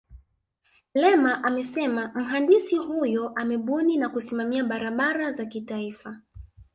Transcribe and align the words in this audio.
Lema 0.93 1.43
amesema 1.43 2.11
mhandisi 2.15 2.77
huyo 2.77 3.27
amebuni 3.35 3.97
na 3.97 4.09
kusimamia 4.09 4.63
barabara 4.63 5.31
za 5.31 5.45
kitaifa 5.45 6.19